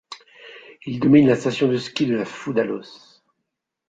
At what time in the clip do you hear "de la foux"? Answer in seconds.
2.07-2.53